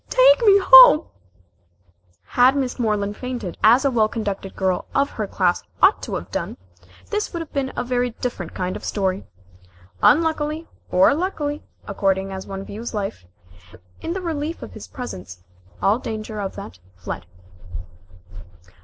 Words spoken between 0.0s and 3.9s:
Take me home" Had Miss Moreland fainted, as